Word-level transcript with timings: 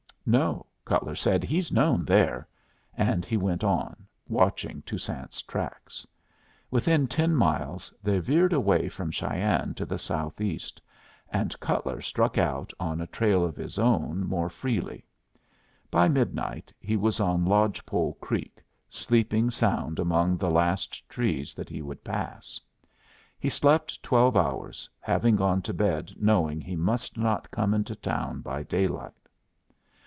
"No," 0.23 0.67
Cutler 0.85 1.15
said, 1.15 1.43
"he's 1.43 1.71
known 1.73 2.05
there"; 2.05 2.47
and 2.93 3.25
he 3.25 3.35
went 3.37 3.63
on, 3.65 4.05
watching 4.29 4.81
Toussaint's 4.83 5.41
tracks. 5.41 6.05
Within 6.69 7.07
ten 7.07 7.35
miles 7.35 7.91
they 8.03 8.19
veered 8.19 8.53
away 8.53 8.87
from 8.87 9.09
Cheyenne 9.11 9.73
to 9.73 9.83
the 9.85 9.97
southeast, 9.97 10.79
and 11.33 11.59
Cutler 11.59 11.99
struck 12.01 12.37
out 12.37 12.71
on 12.79 13.01
a 13.01 13.07
trail 13.07 13.43
of 13.43 13.55
his 13.57 13.77
own 13.79 14.23
more 14.25 14.47
freely. 14.47 15.03
By 15.89 16.07
midnight 16.07 16.71
he 16.79 16.95
was 16.95 17.19
on 17.19 17.43
Lodge 17.43 17.83
Pole 17.85 18.13
Creek, 18.21 18.61
sleeping 18.89 19.49
sound 19.49 19.97
among 19.99 20.37
the 20.37 20.51
last 20.51 21.09
trees 21.09 21.53
that 21.55 21.67
he 21.67 21.81
would 21.81 22.03
pass. 22.05 22.61
He 23.39 23.49
slept 23.49 24.01
twelve 24.03 24.37
hours, 24.37 24.87
having 25.01 25.35
gone 25.35 25.61
to 25.63 25.73
bed 25.73 26.11
knowing 26.15 26.61
he 26.61 26.75
must 26.77 27.17
not 27.17 27.49
come 27.51 27.73
into 27.73 27.95
town 27.95 28.39
by 28.41 28.61
daylight. 28.63 29.13